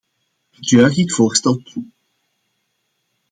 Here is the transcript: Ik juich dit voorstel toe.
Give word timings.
Ik 0.59 0.65
juich 0.69 0.95
dit 0.95 1.13
voorstel 1.13 1.57
toe. 1.61 1.85